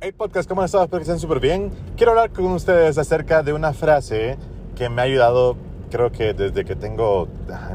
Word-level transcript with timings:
Hey 0.00 0.12
podcast, 0.16 0.48
¿cómo 0.48 0.62
están? 0.62 0.82
Espero 0.82 1.00
que 1.00 1.02
estén 1.02 1.18
súper 1.18 1.40
bien. 1.40 1.72
Quiero 1.96 2.12
hablar 2.12 2.30
con 2.30 2.46
ustedes 2.52 2.98
acerca 2.98 3.42
de 3.42 3.52
una 3.52 3.72
frase 3.72 4.36
que 4.76 4.88
me 4.88 5.02
ha 5.02 5.04
ayudado, 5.06 5.56
creo 5.90 6.12
que 6.12 6.34
desde 6.34 6.64
que 6.64 6.76
tengo, 6.76 7.26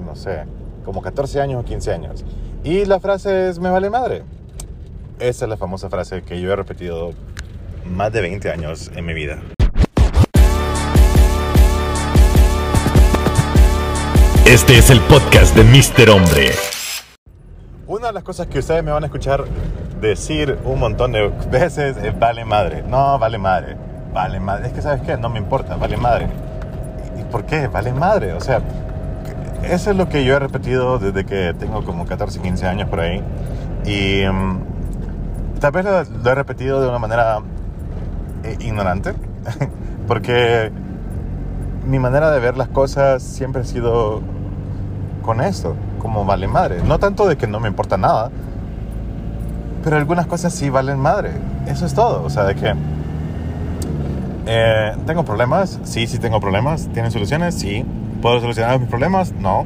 no 0.05 0.15
sé, 0.15 0.45
como 0.85 1.01
14 1.01 1.41
años 1.41 1.61
o 1.61 1.65
15 1.65 1.91
años. 1.91 2.23
Y 2.63 2.85
la 2.85 3.01
frase 3.01 3.49
es, 3.49 3.59
me 3.59 3.69
vale 3.69 3.89
madre. 3.89 4.23
Esa 5.19 5.43
es 5.43 5.49
la 5.49 5.57
famosa 5.57 5.89
frase 5.89 6.21
que 6.21 6.39
yo 6.39 6.53
he 6.53 6.55
repetido 6.55 7.11
más 7.85 8.13
de 8.13 8.21
20 8.21 8.51
años 8.51 8.89
en 8.95 9.05
mi 9.05 9.13
vida. 9.13 9.41
Este 14.45 14.77
es 14.77 14.89
el 14.89 15.01
podcast 15.01 15.57
de 15.57 15.63
Mr. 15.65 16.09
Hombre. 16.09 16.51
Una 17.85 18.07
de 18.07 18.13
las 18.13 18.23
cosas 18.23 18.47
que 18.47 18.59
ustedes 18.59 18.81
me 18.81 18.91
van 18.91 19.03
a 19.03 19.07
escuchar 19.07 19.43
decir 20.09 20.59
un 20.65 20.79
montón 20.79 21.11
de 21.11 21.29
veces 21.51 21.97
es 21.97 22.17
vale 22.17 22.45
madre. 22.45 22.83
No, 22.87 23.17
vale 23.19 23.37
madre. 23.37 23.75
Vale 24.13 24.39
madre. 24.39 24.67
Es 24.67 24.73
que, 24.73 24.81
¿sabes 24.81 25.01
qué? 25.01 25.17
No 25.17 25.29
me 25.29 25.39
importa, 25.39 25.75
vale 25.75 25.97
madre. 25.97 26.27
¿Y 27.19 27.23
por 27.23 27.45
qué? 27.45 27.67
Vale 27.67 27.91
madre. 27.93 28.33
O 28.33 28.41
sea, 28.41 28.61
eso 29.63 29.91
es 29.91 29.97
lo 29.97 30.09
que 30.09 30.23
yo 30.23 30.35
he 30.35 30.39
repetido 30.39 30.99
desde 30.99 31.25
que 31.25 31.53
tengo 31.57 31.83
como 31.83 32.05
14, 32.05 32.39
15 32.39 32.67
años 32.67 32.89
por 32.89 32.99
ahí. 32.99 33.23
Y 33.85 34.25
um, 34.25 34.59
tal 35.59 35.71
vez 35.71 35.85
lo, 35.85 36.03
lo, 36.03 36.31
he 36.31 36.35
repetido 36.35 36.81
de 36.81 36.87
una 36.87 36.99
manera 36.99 37.39
eh, 38.43 38.57
ignorante. 38.59 39.13
porque 40.07 40.71
mi 41.87 41.99
manera 41.99 42.31
de 42.31 42.39
ver 42.39 42.57
las 42.57 42.69
cosas 42.69 43.23
siempre 43.23 43.61
ha 43.61 43.65
sido 43.65 44.21
con 45.23 45.41
esto, 45.41 45.75
como 45.99 46.25
vale 46.25 46.47
madre. 46.47 46.81
No 46.83 46.99
tanto 46.99 47.27
de 47.27 47.37
que 47.37 47.47
no 47.47 47.59
me 47.59 47.67
importa 47.67 47.97
nada, 47.97 48.29
pero 49.83 49.97
algunas 49.97 50.25
cosas 50.27 50.53
sí 50.53 50.69
valen 50.69 50.99
madre. 50.99 51.31
Eso 51.67 51.85
es 51.85 51.93
todo. 51.93 52.23
O 52.23 52.29
sea, 52.29 52.43
de 52.43 52.55
que 52.55 52.73
eh, 54.45 54.93
tengo 55.05 55.23
problemas, 55.25 55.79
sí, 55.83 56.07
sí 56.07 56.19
tengo 56.19 56.39
problemas. 56.39 56.87
¿Tienen 56.93 57.11
soluciones? 57.11 57.55
Sí. 57.55 57.85
¿Puedo 58.21 58.39
solucionar 58.39 58.79
mis 58.79 58.89
problemas? 58.89 59.33
No. 59.33 59.65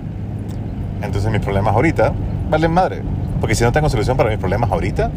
Entonces 1.01 1.31
mis 1.31 1.41
problemas 1.41 1.75
ahorita 1.75 2.13
valen 2.49 2.71
madre. 2.71 3.03
Porque 3.39 3.55
si 3.55 3.63
no 3.63 3.71
tengo 3.71 3.89
solución 3.89 4.17
para 4.17 4.29
mis 4.29 4.39
problemas 4.39 4.71
ahorita, 4.71 5.11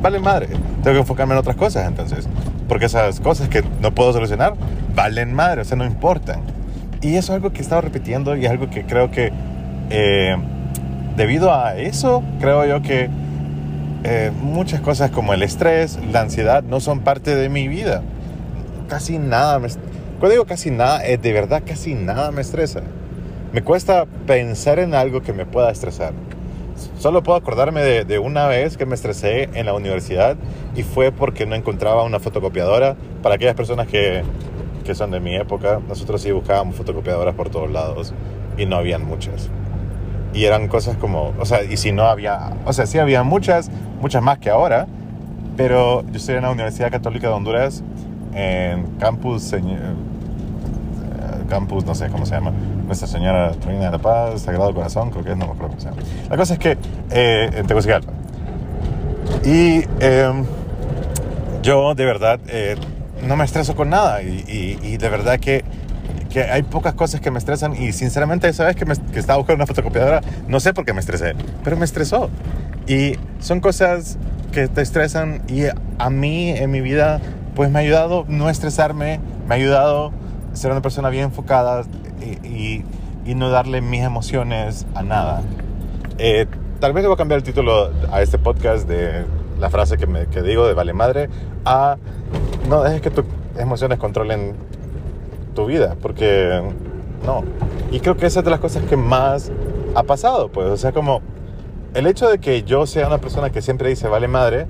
valen 0.00 0.22
madre. 0.22 0.48
Tengo 0.82 0.94
que 0.94 1.00
enfocarme 1.00 1.34
en 1.34 1.40
otras 1.40 1.56
cosas 1.56 1.86
entonces. 1.86 2.26
Porque 2.68 2.86
esas 2.86 3.20
cosas 3.20 3.48
que 3.48 3.62
no 3.80 3.92
puedo 3.92 4.12
solucionar 4.12 4.54
valen 4.94 5.34
madre, 5.34 5.60
o 5.60 5.64
sea, 5.64 5.76
no 5.76 5.84
importan. 5.84 6.40
Y 7.02 7.16
eso 7.16 7.32
es 7.32 7.36
algo 7.36 7.52
que 7.52 7.58
he 7.58 7.62
estado 7.62 7.82
repitiendo 7.82 8.34
y 8.36 8.46
es 8.46 8.50
algo 8.50 8.70
que 8.70 8.84
creo 8.84 9.10
que 9.10 9.30
eh, 9.90 10.36
debido 11.16 11.54
a 11.54 11.76
eso, 11.76 12.22
creo 12.40 12.64
yo 12.64 12.80
que 12.80 13.10
eh, 14.08 14.30
muchas 14.30 14.80
cosas 14.80 15.10
como 15.10 15.34
el 15.34 15.42
estrés, 15.42 15.98
la 16.12 16.20
ansiedad, 16.20 16.62
no 16.62 16.78
son 16.78 17.00
parte 17.00 17.34
de 17.34 17.48
mi 17.48 17.66
vida. 17.66 18.02
Casi 18.88 19.18
nada 19.18 19.58
me... 19.58 19.66
Cuando 20.20 20.30
digo 20.30 20.44
casi 20.44 20.70
nada, 20.70 21.04
es 21.04 21.20
de 21.20 21.32
verdad 21.32 21.64
casi 21.66 21.94
nada 21.94 22.30
me 22.30 22.40
estresa. 22.40 22.82
Me 23.52 23.62
cuesta 23.62 24.06
pensar 24.28 24.78
en 24.78 24.94
algo 24.94 25.22
que 25.22 25.32
me 25.32 25.44
pueda 25.44 25.72
estresar. 25.72 26.12
Solo 27.00 27.24
puedo 27.24 27.36
acordarme 27.36 27.82
de, 27.82 28.04
de, 28.04 28.20
una 28.20 28.46
vez 28.46 28.76
que 28.76 28.86
me 28.86 28.94
estresé 28.94 29.48
en 29.54 29.66
la 29.66 29.74
universidad 29.74 30.36
y 30.76 30.84
fue 30.84 31.10
porque 31.10 31.44
no 31.44 31.56
encontraba 31.56 32.04
una 32.04 32.20
fotocopiadora. 32.20 32.94
Para 33.24 33.34
aquellas 33.34 33.56
personas 33.56 33.88
que, 33.88 34.22
que 34.84 34.94
son 34.94 35.10
de 35.10 35.18
mi 35.18 35.34
época, 35.34 35.80
nosotros 35.88 36.22
sí 36.22 36.30
buscábamos 36.30 36.76
fotocopiadoras 36.76 37.34
por 37.34 37.50
todos 37.50 37.72
lados 37.72 38.14
y 38.56 38.66
no 38.66 38.76
habían 38.76 39.04
muchas. 39.04 39.50
Y 40.36 40.44
eran 40.44 40.68
cosas 40.68 40.96
como, 40.96 41.32
o 41.40 41.44
sea, 41.46 41.62
y 41.64 41.76
si 41.78 41.92
no 41.92 42.04
había, 42.04 42.52
o 42.66 42.72
sea, 42.72 42.86
sí 42.86 42.98
había 42.98 43.22
muchas, 43.22 43.70
muchas 44.00 44.22
más 44.22 44.38
que 44.38 44.50
ahora, 44.50 44.86
pero 45.56 46.04
yo 46.10 46.16
estoy 46.16 46.36
en 46.36 46.42
la 46.42 46.50
Universidad 46.50 46.90
Católica 46.90 47.28
de 47.28 47.32
Honduras, 47.32 47.82
en 48.34 48.84
campus, 48.98 49.52
eh, 49.54 49.60
campus, 51.48 51.86
no 51.86 51.94
sé 51.94 52.08
cómo 52.08 52.26
se 52.26 52.34
llama, 52.34 52.52
Nuestra 52.86 53.08
Señora 53.08 53.52
Reina 53.64 53.86
de 53.86 53.90
la 53.92 53.98
Paz, 53.98 54.42
Sagrado 54.42 54.74
Corazón, 54.74 55.10
creo 55.10 55.24
que 55.24 55.30
es, 55.30 55.36
no 55.36 55.46
me 55.46 55.52
acuerdo 55.52 55.68
cómo 55.68 55.80
se 55.80 55.88
llama. 55.88 56.02
La 56.28 56.36
cosa 56.36 56.54
es 56.54 56.58
que 56.58 56.76
eh, 57.10 57.50
en 57.54 57.66
Tegucigalpa. 57.66 58.12
Y 59.44 59.84
eh, 60.00 60.32
yo 61.62 61.94
de 61.94 62.04
verdad 62.04 62.40
eh, 62.48 62.76
no 63.26 63.36
me 63.36 63.44
estreso 63.44 63.74
con 63.74 63.90
nada 63.90 64.22
y, 64.22 64.44
y, 64.46 64.86
y 64.86 64.96
de 64.98 65.08
verdad 65.08 65.40
que 65.40 65.64
que 66.36 66.42
hay 66.42 66.64
pocas 66.64 66.92
cosas 66.92 67.22
que 67.22 67.30
me 67.30 67.38
estresan 67.38 67.82
y 67.82 67.92
sinceramente 67.92 68.46
esa 68.46 68.66
vez 68.66 68.76
que, 68.76 68.84
me, 68.84 68.94
que 68.94 69.18
estaba 69.18 69.38
buscando 69.38 69.56
una 69.56 69.66
fotocopiadora 69.66 70.20
no 70.48 70.60
sé 70.60 70.74
por 70.74 70.84
qué 70.84 70.92
me 70.92 71.00
estresé, 71.00 71.34
pero 71.64 71.78
me 71.78 71.86
estresó. 71.86 72.28
Y 72.86 73.14
son 73.40 73.60
cosas 73.60 74.18
que 74.52 74.68
te 74.68 74.82
estresan 74.82 75.40
y 75.48 75.62
a 75.98 76.10
mí 76.10 76.50
en 76.50 76.70
mi 76.70 76.82
vida 76.82 77.22
pues 77.54 77.70
me 77.70 77.78
ha 77.78 77.82
ayudado 77.82 78.26
no 78.28 78.50
estresarme, 78.50 79.18
me 79.48 79.54
ha 79.54 79.56
ayudado 79.56 80.12
ser 80.52 80.72
una 80.72 80.82
persona 80.82 81.08
bien 81.08 81.24
enfocada 81.24 81.84
y, 82.20 82.46
y, 82.46 82.84
y 83.24 83.34
no 83.34 83.48
darle 83.48 83.80
mis 83.80 84.02
emociones 84.02 84.84
a 84.94 85.02
nada. 85.02 85.40
Eh, 86.18 86.44
tal 86.80 86.92
vez 86.92 87.06
a 87.06 87.16
cambiar 87.16 87.38
el 87.38 87.44
título 87.44 87.92
a 88.12 88.20
este 88.20 88.36
podcast 88.36 88.86
de 88.86 89.24
la 89.58 89.70
frase 89.70 89.96
que, 89.96 90.06
me, 90.06 90.26
que 90.26 90.42
digo 90.42 90.66
de 90.66 90.74
vale 90.74 90.92
madre 90.92 91.30
a 91.64 91.96
no 92.68 92.82
dejes 92.82 93.00
que 93.00 93.10
tus 93.10 93.24
emociones 93.56 93.98
controlen 93.98 94.54
tu 95.56 95.66
vida, 95.66 95.96
porque 96.00 96.62
no. 97.24 97.42
Y 97.90 97.98
creo 97.98 98.16
que 98.16 98.26
esa 98.26 98.38
es 98.38 98.44
de 98.44 98.52
las 98.52 98.60
cosas 98.60 98.84
que 98.84 98.96
más 98.96 99.50
ha 99.96 100.04
pasado, 100.04 100.48
pues, 100.48 100.68
o 100.68 100.76
sea, 100.76 100.92
como 100.92 101.20
el 101.94 102.06
hecho 102.06 102.28
de 102.28 102.38
que 102.38 102.62
yo 102.62 102.86
sea 102.86 103.08
una 103.08 103.18
persona 103.18 103.50
que 103.50 103.62
siempre 103.62 103.88
dice 103.88 104.06
vale 104.06 104.28
madre, 104.28 104.66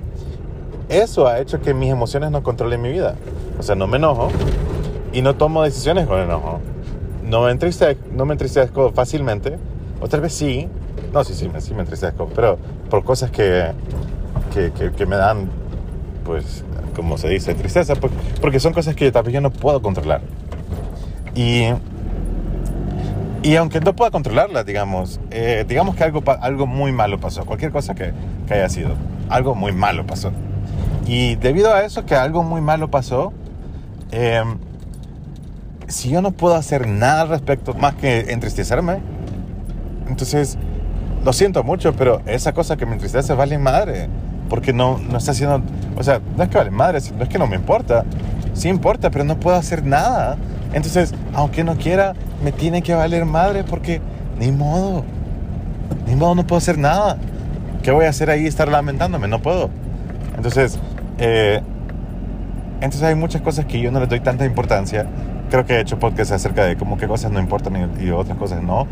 eso 0.89 1.27
ha 1.27 1.39
hecho 1.39 1.61
que 1.61 1.73
mis 1.73 1.91
emociones 1.91 2.31
no 2.31 2.41
controlen 2.41 2.81
mi 2.81 2.91
vida. 2.91 3.15
O 3.59 3.63
sea, 3.63 3.75
no 3.75 3.85
me 3.87 3.97
enojo 3.97 4.29
y 5.11 5.21
no 5.21 5.35
tomo 5.35 5.63
decisiones 5.63 6.07
con 6.07 6.19
enojo. 6.19 6.59
No 7.23 7.43
me 7.43 7.51
entristezco, 7.51 8.01
no 8.13 8.25
me 8.25 8.33
entristezco 8.33 8.91
fácilmente, 8.93 9.57
o 9.99 10.07
tal 10.07 10.21
vez 10.21 10.33
sí, 10.33 10.69
no, 11.13 11.23
sí, 11.23 11.33
sí, 11.33 11.49
sí 11.59 11.73
me 11.73 11.81
entristezco, 11.81 12.29
pero 12.33 12.57
por 12.89 13.03
cosas 13.03 13.29
que, 13.31 13.71
que, 14.53 14.71
que, 14.71 14.91
que 14.91 15.05
me 15.05 15.17
dan, 15.17 15.49
pues, 16.23 16.63
como 16.95 17.17
se 17.17 17.27
dice, 17.27 17.53
tristeza, 17.53 17.95
porque 18.39 18.59
son 18.61 18.71
cosas 18.71 18.95
que 18.95 19.11
tal 19.11 19.23
vez 19.23 19.33
yo 19.33 19.41
no 19.41 19.51
puedo 19.51 19.81
controlar. 19.81 20.21
Y, 21.37 21.67
y 23.43 23.55
aunque 23.57 23.79
no 23.79 23.95
pueda 23.95 24.09
controlarla, 24.09 24.63
digamos, 24.63 25.19
eh, 25.29 25.65
digamos 25.67 25.95
que 25.95 26.03
algo, 26.03 26.23
algo 26.41 26.65
muy 26.65 26.91
malo 26.91 27.19
pasó, 27.19 27.45
cualquier 27.45 27.71
cosa 27.71 27.93
que, 27.93 28.11
que, 28.47 28.55
haya 28.55 28.67
sido, 28.69 28.95
algo 29.29 29.53
muy 29.53 29.71
malo 29.71 30.07
pasó. 30.07 30.31
Y 31.05 31.35
debido 31.35 31.71
a 31.75 31.83
eso, 31.83 32.07
que 32.07 32.15
algo 32.15 32.41
muy 32.41 32.59
malo 32.59 32.89
pasó, 32.89 33.33
eh, 34.11 34.41
si 35.87 36.09
yo 36.09 36.23
no 36.23 36.31
puedo 36.31 36.55
hacer 36.55 36.87
nada 36.87 37.21
al 37.21 37.29
respecto 37.29 37.75
más 37.75 37.93
que 37.93 38.31
entristecerme, 38.31 38.97
entonces 40.09 40.57
lo 41.23 41.33
siento 41.33 41.63
mucho, 41.63 41.93
pero 41.93 42.23
esa 42.25 42.53
cosa 42.53 42.77
que 42.77 42.87
me 42.87 42.93
entristece 42.93 43.35
vale 43.35 43.59
madre, 43.59 44.09
porque 44.49 44.73
no, 44.73 44.97
no 44.97 45.19
está 45.19 45.33
haciendo, 45.33 45.61
o 45.95 46.01
sea, 46.01 46.19
no 46.35 46.41
es 46.41 46.49
que 46.49 46.57
vale 46.57 46.71
madre, 46.71 46.99
no 47.15 47.23
es 47.23 47.29
que 47.29 47.37
no 47.37 47.45
me 47.45 47.57
importa, 47.57 48.05
sí 48.53 48.69
importa, 48.69 49.11
pero 49.11 49.23
no 49.23 49.39
puedo 49.39 49.55
hacer 49.55 49.85
nada 49.85 50.35
entonces, 50.73 51.13
aunque 51.33 51.63
no 51.63 51.75
quiera, 51.77 52.13
me 52.43 52.51
tiene 52.51 52.81
que 52.81 52.93
valer 52.93 53.25
madre 53.25 53.63
porque 53.63 54.01
ni 54.39 54.51
modo. 54.51 55.03
Ni 56.05 56.15
modo, 56.15 56.35
no 56.35 56.45
puedo 56.45 56.57
hacer 56.57 56.77
nada. 56.77 57.17
¿Qué 57.83 57.91
voy 57.91 58.05
a 58.05 58.09
hacer 58.09 58.29
ahí? 58.29 58.45
Estar 58.45 58.67
lamentándome. 58.67 59.27
No 59.27 59.41
puedo. 59.41 59.69
Entonces, 60.35 60.79
eh, 61.17 61.61
entonces 62.75 63.03
hay 63.03 63.15
muchas 63.15 63.41
cosas 63.41 63.65
que 63.65 63.79
yo 63.79 63.91
no 63.91 63.99
les 63.99 64.09
doy 64.09 64.19
tanta 64.19 64.45
importancia. 64.45 65.05
Creo 65.49 65.65
que 65.65 65.75
he 65.75 65.79
hecho 65.79 65.97
podcasts 65.97 66.33
acerca 66.33 66.65
de 66.65 66.75
cómo 66.75 66.97
qué 66.97 67.07
cosas 67.07 67.31
no 67.31 67.39
importan 67.39 67.95
y, 67.99 68.05
y 68.05 68.11
otras 68.11 68.37
cosas 68.37 68.61
no. 68.61 68.87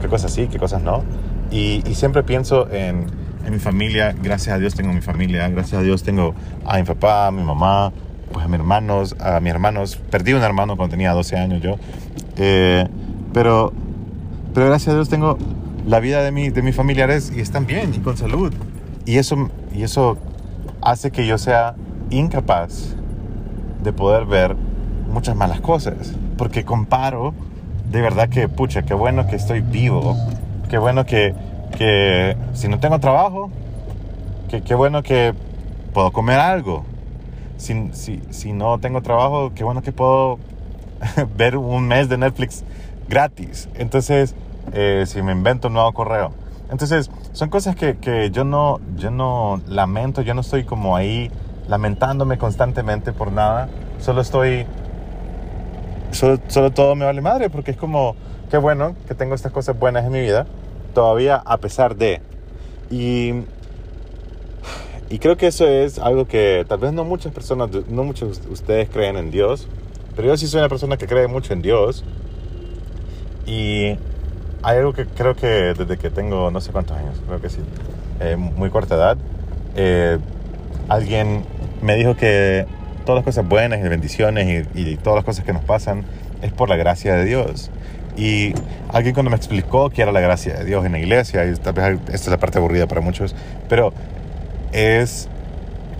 Qué 0.00 0.08
cosas 0.08 0.32
sí, 0.32 0.46
qué 0.46 0.58
cosas 0.58 0.82
no. 0.82 1.02
Y, 1.50 1.82
y 1.88 1.94
siempre 1.94 2.22
pienso 2.22 2.70
en, 2.70 3.06
en 3.44 3.52
mi 3.52 3.58
familia. 3.58 4.14
Gracias 4.22 4.54
a 4.54 4.58
Dios 4.58 4.74
tengo 4.74 4.92
mi 4.92 5.00
familia. 5.00 5.48
Gracias 5.48 5.80
a 5.80 5.82
Dios 5.82 6.02
tengo 6.02 6.34
a 6.64 6.78
mi 6.78 6.84
papá, 6.84 7.26
a 7.26 7.30
mi 7.30 7.42
mamá, 7.42 7.92
pues 8.34 8.44
a 8.44 8.48
mis 8.48 8.58
hermanos, 8.58 9.16
a 9.20 9.38
mis 9.38 9.50
hermanos, 9.52 9.96
perdí 10.10 10.32
un 10.32 10.42
hermano 10.42 10.76
cuando 10.76 10.90
tenía 10.90 11.12
12 11.12 11.36
años 11.36 11.62
yo, 11.62 11.76
eh, 12.36 12.86
pero, 13.32 13.72
pero 14.52 14.66
gracias 14.66 14.92
a 14.92 14.96
Dios 14.96 15.08
tengo 15.08 15.38
la 15.86 16.00
vida 16.00 16.22
de, 16.22 16.32
mi, 16.32 16.50
de 16.50 16.60
mis 16.60 16.74
familiares 16.74 17.32
y 17.34 17.40
están 17.40 17.64
bien 17.64 17.94
y 17.94 17.98
con 18.00 18.16
salud. 18.16 18.52
Y 19.06 19.18
eso, 19.18 19.50
y 19.72 19.84
eso 19.84 20.18
hace 20.82 21.12
que 21.12 21.26
yo 21.26 21.38
sea 21.38 21.76
incapaz 22.10 22.96
de 23.82 23.92
poder 23.92 24.26
ver 24.26 24.56
muchas 25.12 25.36
malas 25.36 25.60
cosas, 25.60 26.12
porque 26.36 26.64
comparo 26.64 27.34
de 27.90 28.00
verdad 28.00 28.28
que, 28.28 28.48
pucha, 28.48 28.82
qué 28.82 28.94
bueno 28.94 29.28
que 29.28 29.36
estoy 29.36 29.60
vivo, 29.60 30.16
qué 30.68 30.78
bueno 30.78 31.06
que, 31.06 31.34
que 31.78 32.36
si 32.54 32.66
no 32.66 32.80
tengo 32.80 32.98
trabajo, 32.98 33.52
que 34.48 34.62
qué 34.62 34.74
bueno 34.74 35.04
que 35.04 35.34
puedo 35.92 36.10
comer 36.10 36.40
algo, 36.40 36.84
si, 37.56 37.90
si, 37.92 38.22
si 38.30 38.52
no 38.52 38.78
tengo 38.78 39.02
trabajo, 39.02 39.52
qué 39.54 39.64
bueno 39.64 39.82
que 39.82 39.92
puedo 39.92 40.38
ver 41.36 41.56
un 41.56 41.86
mes 41.86 42.08
de 42.08 42.18
Netflix 42.18 42.64
gratis. 43.08 43.68
Entonces, 43.74 44.34
eh, 44.72 45.04
si 45.06 45.22
me 45.22 45.32
invento 45.32 45.68
un 45.68 45.74
nuevo 45.74 45.92
correo. 45.92 46.32
Entonces, 46.70 47.10
son 47.32 47.50
cosas 47.50 47.76
que, 47.76 47.96
que, 47.98 48.30
yo, 48.30 48.44
no, 48.44 48.80
yo 48.96 49.10
no 49.10 49.60
lamento, 49.68 50.22
yo 50.22 50.34
no 50.34 50.40
estoy 50.40 50.64
como 50.64 50.96
ahí 50.96 51.30
lamentándome 51.68 52.38
constantemente 52.38 53.12
por 53.12 53.32
nada. 53.32 53.68
Solo 53.98 54.20
estoy... 54.20 54.66
Solo, 56.10 56.38
solo 56.46 56.70
todo 56.70 56.94
me 56.94 57.04
vale 57.04 57.20
madre 57.20 57.50
porque 57.50 57.72
es 57.72 57.76
como, 57.76 58.14
qué 58.48 58.56
bueno 58.56 58.94
que 59.08 59.14
tengo 59.14 59.34
estas 59.34 59.50
cosas 59.50 59.76
buenas 59.76 60.04
en 60.04 60.12
mi 60.12 60.20
vida, 60.20 60.46
todavía 60.94 61.36
a 61.36 61.56
pesar 61.58 61.96
de... 61.96 62.20
Y, 62.90 63.32
y 65.10 65.18
creo 65.18 65.36
que 65.36 65.46
eso 65.46 65.66
es 65.66 65.98
algo 65.98 66.26
que 66.26 66.64
tal 66.68 66.78
vez 66.78 66.92
no 66.92 67.04
muchas 67.04 67.32
personas, 67.32 67.70
no 67.88 68.04
muchos 68.04 68.44
de 68.44 68.52
ustedes 68.52 68.88
creen 68.88 69.16
en 69.16 69.30
Dios, 69.30 69.68
pero 70.16 70.28
yo 70.28 70.36
sí 70.36 70.46
soy 70.46 70.60
una 70.60 70.68
persona 70.68 70.96
que 70.96 71.06
cree 71.06 71.26
mucho 71.26 71.52
en 71.52 71.62
Dios. 71.62 72.04
Y 73.46 73.96
hay 74.62 74.78
algo 74.78 74.94
que 74.94 75.06
creo 75.06 75.34
que 75.34 75.74
desde 75.74 75.98
que 75.98 76.10
tengo 76.10 76.50
no 76.50 76.60
sé 76.60 76.72
cuántos 76.72 76.96
años, 76.96 77.20
creo 77.26 77.40
que 77.40 77.50
sí, 77.50 77.58
eh, 78.20 78.36
muy 78.36 78.70
corta 78.70 78.94
edad, 78.94 79.18
eh, 79.76 80.18
alguien 80.88 81.44
me 81.82 81.96
dijo 81.96 82.16
que 82.16 82.66
todas 83.04 83.18
las 83.18 83.24
cosas 83.24 83.46
buenas 83.46 83.80
y 83.84 83.88
bendiciones 83.88 84.66
y, 84.74 84.80
y, 84.80 84.96
todas 84.96 85.16
las 85.16 85.24
cosas 85.24 85.44
que 85.44 85.52
nos 85.52 85.62
pasan 85.64 86.04
es 86.40 86.52
por 86.52 86.70
la 86.70 86.76
gracia 86.76 87.14
de 87.14 87.26
Dios. 87.26 87.70
Y 88.16 88.54
alguien 88.90 89.12
cuando 89.12 89.30
me 89.30 89.36
explicó 89.36 89.90
que 89.90 90.00
era 90.00 90.12
la 90.12 90.20
gracia 90.20 90.54
de 90.54 90.64
Dios 90.64 90.86
en 90.86 90.92
la 90.92 90.98
iglesia, 90.98 91.44
y 91.44 91.54
tal 91.56 91.74
vez 91.74 92.00
esta 92.06 92.14
es 92.14 92.28
la 92.28 92.38
parte 92.38 92.58
aburrida 92.58 92.86
para 92.86 93.00
muchos, 93.00 93.34
pero 93.68 93.92
es 94.74 95.28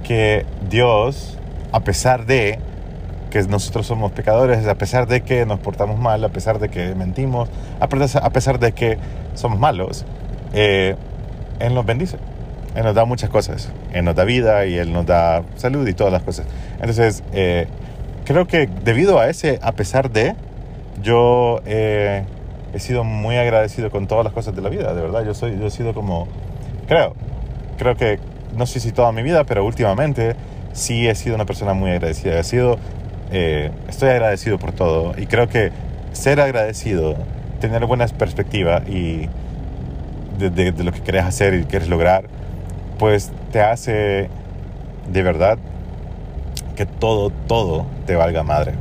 que 0.02 0.44
Dios, 0.68 1.38
a 1.72 1.80
pesar 1.80 2.26
de 2.26 2.58
que 3.30 3.42
nosotros 3.44 3.86
somos 3.86 4.12
pecadores, 4.12 4.66
a 4.66 4.74
pesar 4.74 5.06
de 5.06 5.22
que 5.22 5.46
nos 5.46 5.58
portamos 5.60 5.98
mal, 5.98 6.22
a 6.22 6.28
pesar 6.28 6.58
de 6.58 6.68
que 6.68 6.94
mentimos, 6.94 7.48
a 7.80 7.88
pesar 7.88 8.58
de 8.58 8.72
que 8.72 8.98
somos 9.34 9.58
malos, 9.58 10.04
eh, 10.52 10.96
Él 11.60 11.74
nos 11.74 11.86
bendice. 11.86 12.18
Él 12.74 12.82
nos 12.84 12.94
da 12.94 13.04
muchas 13.04 13.30
cosas. 13.30 13.70
Él 13.92 14.04
nos 14.04 14.14
da 14.14 14.24
vida 14.24 14.66
y 14.66 14.76
Él 14.76 14.92
nos 14.92 15.06
da 15.06 15.42
salud 15.56 15.86
y 15.86 15.94
todas 15.94 16.12
las 16.12 16.22
cosas. 16.22 16.46
Entonces, 16.80 17.22
eh, 17.32 17.66
creo 18.24 18.46
que 18.46 18.68
debido 18.84 19.20
a 19.20 19.28
ese, 19.28 19.58
a 19.62 19.72
pesar 19.72 20.10
de, 20.10 20.34
yo 21.00 21.60
eh, 21.66 22.24
he 22.72 22.78
sido 22.80 23.04
muy 23.04 23.36
agradecido 23.36 23.90
con 23.90 24.06
todas 24.06 24.24
las 24.24 24.32
cosas 24.32 24.56
de 24.56 24.62
la 24.62 24.68
vida, 24.68 24.94
de 24.94 25.02
verdad. 25.02 25.24
Yo, 25.24 25.34
soy, 25.34 25.58
yo 25.58 25.66
he 25.66 25.70
sido 25.70 25.94
como, 25.94 26.26
creo, 26.88 27.14
creo 27.78 27.96
que, 27.96 28.18
no 28.56 28.66
sé 28.66 28.80
si 28.80 28.92
toda 28.92 29.12
mi 29.12 29.22
vida, 29.22 29.44
pero 29.44 29.64
últimamente 29.64 30.36
sí 30.72 31.08
he 31.08 31.14
sido 31.14 31.34
una 31.34 31.46
persona 31.46 31.74
muy 31.74 31.90
agradecida. 31.90 32.38
He 32.38 32.44
sido 32.44 32.78
eh, 33.30 33.70
estoy 33.88 34.10
agradecido 34.10 34.58
por 34.58 34.72
todo 34.72 35.14
y 35.18 35.26
creo 35.26 35.48
que 35.48 35.72
ser 36.12 36.40
agradecido, 36.40 37.16
tener 37.60 37.84
buenas 37.86 38.12
perspectivas 38.12 38.88
y 38.88 39.28
de, 40.38 40.50
de, 40.50 40.84
lo 40.84 40.92
que 40.92 41.00
quieres 41.00 41.24
hacer 41.24 41.54
y 41.54 41.64
quieres 41.64 41.88
lograr, 41.88 42.26
pues 42.98 43.32
te 43.50 43.60
hace 43.60 44.28
de 45.10 45.22
verdad 45.22 45.58
que 46.76 46.86
todo, 46.86 47.30
todo 47.30 47.86
te 48.06 48.14
valga 48.14 48.42
madre. 48.42 48.74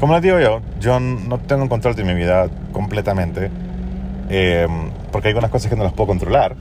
Como 0.00 0.12
les 0.12 0.22
digo 0.22 0.38
yo, 0.38 0.60
yo 0.80 1.00
no 1.00 1.38
tengo 1.38 1.68
control 1.68 1.94
de 1.94 2.04
mi 2.04 2.14
vida 2.14 2.48
completamente, 2.72 3.50
eh, 4.28 4.66
porque 5.12 5.28
hay 5.28 5.32
algunas 5.32 5.50
cosas 5.50 5.70
que 5.70 5.76
no 5.76 5.84
las 5.84 5.92
puedo 5.92 6.08
controlar, 6.08 6.56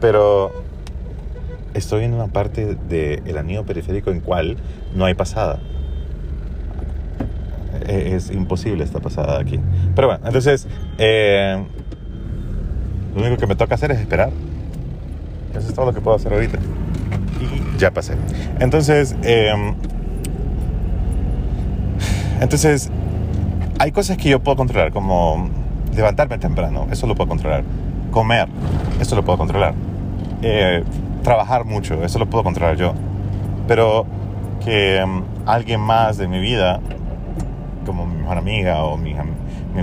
pero 0.00 0.52
estoy 1.74 2.04
en 2.04 2.14
una 2.14 2.28
parte 2.28 2.76
del 2.88 3.38
anillo 3.38 3.64
periférico 3.64 4.10
en 4.10 4.20
cual 4.20 4.56
no 4.94 5.04
hay 5.04 5.14
pasada. 5.14 5.58
E, 7.86 8.14
es, 8.16 8.30
imposible 8.30 8.84
esta 8.84 9.00
pasada 9.00 9.38
aquí. 9.38 9.60
Pero 9.94 10.08
bueno, 10.08 10.26
entonces, 10.26 10.66
eh, 10.98 11.62
lo 13.14 13.20
único 13.22 13.36
que 13.36 13.46
me 13.46 13.56
toca 13.56 13.74
hacer 13.74 13.90
es 13.92 14.00
esperar. 14.00 14.30
Eso 15.54 15.68
es 15.68 15.74
todo 15.74 15.86
lo 15.86 15.94
que 15.94 16.00
puedo 16.00 16.16
hacer 16.16 16.32
ahorita. 16.32 16.58
Y 17.40 17.78
ya 17.78 17.90
pasé. 17.90 18.14
Entonces, 18.58 19.14
eh, 19.22 19.52
entonces, 22.40 22.90
hay 23.78 23.92
cosas 23.92 24.16
que 24.16 24.28
yo 24.28 24.40
puedo 24.40 24.56
controlar, 24.56 24.92
como 24.92 25.50
levantarme 25.94 26.38
temprano, 26.38 26.86
eso 26.90 27.06
lo 27.06 27.14
puedo 27.14 27.28
controlar. 27.28 27.64
Comer, 28.16 28.48
eso 28.98 29.14
lo 29.14 29.22
puedo 29.22 29.36
controlar. 29.36 29.74
Eh, 30.40 30.82
trabajar 31.22 31.66
mucho, 31.66 32.02
eso 32.02 32.18
lo 32.18 32.24
puedo 32.24 32.44
controlar 32.44 32.74
yo. 32.74 32.94
Pero 33.68 34.06
que 34.64 35.04
um, 35.04 35.22
alguien 35.44 35.82
más 35.82 36.16
de 36.16 36.26
mi 36.26 36.40
vida, 36.40 36.80
como 37.84 38.06
mi 38.06 38.16
mejor 38.16 38.38
amiga 38.38 38.84
o 38.84 38.96
mis, 38.96 39.16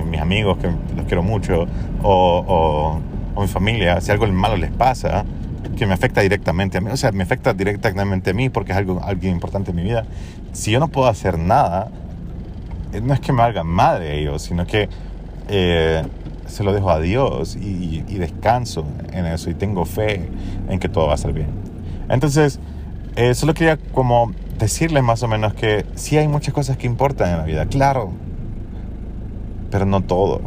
mis 0.10 0.20
amigos, 0.20 0.58
que 0.58 0.66
los 0.66 1.06
quiero 1.06 1.22
mucho, 1.22 1.68
o, 2.02 2.98
mi 3.38 3.48
familia, 3.48 4.02
si 4.02 4.10
algo 4.10 4.26
malo 4.26 4.58
les 4.58 4.72
pasa, 4.72 5.26
que 5.78 5.86
me 5.86 5.94
afecta 5.94 6.22
directamente 6.22 6.80
a 6.80 6.82
mí, 6.82 6.90
o 6.90 6.98
sea, 6.98 7.12
me 7.12 7.22
afecta 7.22 7.54
directamente 7.54 8.32
a 8.32 8.34
mí 8.34 8.50
porque 8.50 8.72
es 8.72 8.80
algo, 8.80 9.00
alguien 9.04 9.34
importante 9.36 9.70
en 9.70 9.76
mi 9.76 9.84
vida, 9.84 10.08
si 10.54 10.72
yo 10.72 10.80
no 10.80 10.88
puedo 10.88 11.08
hacer 11.08 11.38
nada, 11.38 11.92
eh, 12.94 13.00
no 13.00 13.14
es 13.14 13.20
que 13.20 13.32
me 13.32 13.44
hagan 13.44 13.68
madre 13.68 14.18
ellos, 14.18 14.42
sino 14.42 14.66
que 14.66 14.90
eh, 15.50 16.02
se 16.54 16.64
lo 16.64 16.72
dejo 16.72 16.92
a 16.92 17.00
Dios 17.00 17.56
y, 17.56 18.02
descanso 18.18 18.86
en 19.12 19.26
eso 19.26 19.50
y 19.50 19.56
tengo 19.56 19.86
fe 19.86 20.30
en 20.70 20.80
que 20.80 20.88
todo 20.88 21.08
va 21.08 21.16
a 21.16 21.18
ser 21.18 21.34
bien. 21.34 21.48
Entonces, 22.10 22.60
eh, 23.16 23.34
solo 23.34 23.56
quería 23.56 23.78
como 23.78 24.32
decirles 24.60 25.04
más 25.04 25.24
o 25.24 25.28
menos 25.28 25.56
que 25.56 25.84
sí 25.96 26.16
hay 26.16 26.28
muchas 26.28 26.54
cosas 26.54 26.78
que 26.78 26.86
importan 26.86 27.32
en 27.32 27.38
la 27.40 27.44
vida, 27.44 27.66
claro, 27.66 28.12
pero 29.72 29.86
no 29.86 30.02
todo. 30.02 30.42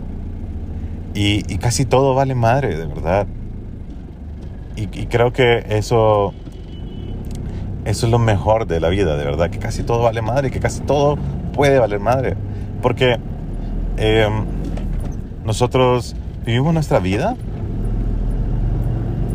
Y, 1.12 1.42
casi 1.58 1.84
todo 1.86 2.14
vale 2.14 2.36
madre, 2.36 2.76
de 2.76 2.86
verdad. 2.86 3.26
Y, 4.76 4.82
y, 4.82 5.06
creo 5.06 5.32
que 5.32 5.66
eso, 5.70 6.34
eso 7.84 8.06
es 8.06 8.12
lo 8.12 8.20
mejor 8.20 8.68
de 8.68 8.78
la 8.78 8.90
vida, 8.90 9.16
de 9.16 9.24
verdad, 9.24 9.50
que 9.50 9.58
casi 9.58 9.82
todo 9.82 10.04
vale 10.04 10.22
madre, 10.22 10.52
que 10.52 10.60
casi 10.60 10.82
todo 10.82 11.16
puede 11.52 11.80
valer 11.80 11.98
madre. 11.98 12.36
Porque... 12.80 13.18
Eh, 13.98 14.28
nosotros 15.46 16.16
vivimos 16.44 16.74
nuestra 16.74 16.98
vida 16.98 17.36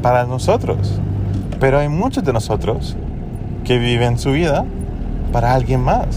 para 0.02 0.26
nosotros. 0.26 1.00
Pero 1.60 1.80
hay 1.80 1.88
muchos 1.88 2.24
de 2.24 2.34
nosotros 2.34 2.98
que 3.64 3.80
viven 3.80 4.20
su 4.20 4.34
vida 4.34 4.66
para 5.32 5.54
alguien 5.54 5.80
más. 5.82 6.08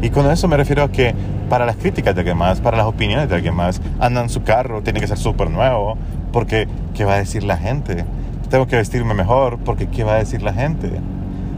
Y 0.00 0.10
con 0.10 0.30
eso 0.30 0.46
me 0.46 0.56
refiero 0.56 0.84
a 0.84 0.92
que 0.92 1.14
para 1.48 1.66
las 1.66 1.76
críticas 1.76 2.14
de 2.14 2.20
alguien 2.20 2.36
más, 2.36 2.60
para 2.60 2.76
las 2.76 2.86
opiniones 2.86 3.28
de 3.28 3.34
alguien 3.34 3.54
más, 3.54 3.82
andan 3.98 4.28
su 4.28 4.42
carro, 4.42 4.82
tiene 4.82 5.00
que 5.00 5.08
ser 5.08 5.18
súper 5.18 5.50
nuevo, 5.50 5.96
porque 6.32 6.68
¿qué 6.94 7.04
va 7.04 7.14
a 7.14 7.18
decir 7.18 7.42
la 7.42 7.56
gente? 7.56 8.04
Tengo 8.48 8.66
que 8.66 8.76
vestirme 8.76 9.12
mejor, 9.14 9.58
porque 9.58 9.88
¿qué 9.88 10.04
va 10.04 10.14
a 10.14 10.18
decir 10.18 10.42
la 10.42 10.52
gente? 10.52 10.90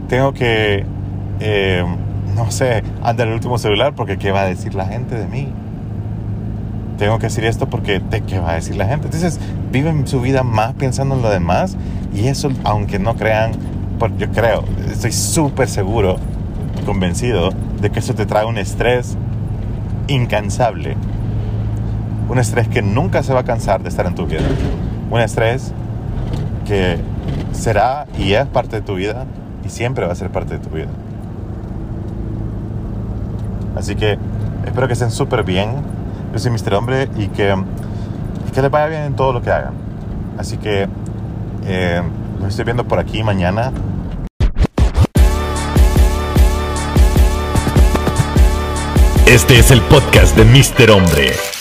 Tengo 0.09 0.33
que, 0.33 0.85
eh, 1.39 1.85
no 2.35 2.51
sé, 2.51 2.83
andar 3.03 3.27
el 3.27 3.33
último 3.33 3.57
celular, 3.57 3.93
porque 3.95 4.17
¿qué 4.17 4.31
va 4.31 4.41
a 4.41 4.45
decir 4.45 4.75
la 4.75 4.85
gente 4.85 5.15
de 5.15 5.27
mí? 5.27 5.49
Tengo 6.97 7.19
que 7.19 7.27
decir 7.27 7.45
esto 7.45 7.67
porque 7.67 7.99
¿de 7.99 8.21
qué 8.21 8.39
va 8.39 8.51
a 8.51 8.55
decir 8.55 8.75
la 8.75 8.85
gente? 8.85 9.07
Entonces 9.07 9.39
viven 9.71 10.07
su 10.07 10.21
vida 10.21 10.43
más 10.43 10.73
pensando 10.73 11.15
en 11.15 11.21
lo 11.21 11.29
demás 11.29 11.77
y 12.13 12.27
eso, 12.27 12.49
aunque 12.63 12.99
no 12.99 13.15
crean, 13.15 13.51
yo 14.17 14.29
creo, 14.31 14.63
estoy 14.89 15.11
súper 15.11 15.67
seguro, 15.67 16.17
convencido 16.85 17.51
de 17.81 17.89
que 17.89 17.99
eso 17.99 18.13
te 18.13 18.25
trae 18.25 18.45
un 18.45 18.57
estrés 18.57 19.17
incansable. 20.07 20.95
Un 22.29 22.39
estrés 22.39 22.67
que 22.67 22.81
nunca 22.81 23.21
se 23.23 23.33
va 23.33 23.41
a 23.41 23.43
cansar 23.43 23.83
de 23.83 23.89
estar 23.89 24.05
en 24.05 24.15
tu 24.15 24.25
vida. 24.25 24.41
Un 25.11 25.19
estrés 25.19 25.73
que 26.65 26.97
será 27.51 28.07
y 28.17 28.33
es 28.33 28.45
parte 28.47 28.77
de 28.77 28.81
tu 28.81 28.95
vida 28.95 29.25
y 29.65 29.69
siempre 29.69 30.05
va 30.05 30.13
a 30.13 30.15
ser 30.15 30.31
parte 30.31 30.57
de 30.57 30.59
tu 30.59 30.69
vida. 30.69 30.87
Así 33.75 33.95
que 33.95 34.17
espero 34.65 34.87
que 34.87 34.93
estén 34.93 35.11
súper 35.11 35.43
bien 35.43 35.69
yo 36.35 36.39
soy 36.39 36.51
Mr. 36.51 36.73
Hombre 36.73 37.07
y 37.15 37.29
que, 37.29 37.55
que 38.53 38.61
les 38.61 38.69
vaya 38.69 38.87
bien 38.87 39.03
en 39.03 39.15
todo 39.15 39.31
lo 39.31 39.41
que 39.41 39.51
hagan. 39.51 39.73
Así 40.37 40.57
que 40.57 40.85
eh, 41.65 42.01
los 42.39 42.49
estoy 42.49 42.65
viendo 42.65 42.83
por 42.83 42.99
aquí 42.99 43.23
mañana. 43.23 43.71
Este 49.25 49.59
es 49.59 49.71
el 49.71 49.81
podcast 49.83 50.35
de 50.35 50.43
Mr. 50.43 50.91
Hombre. 50.91 51.54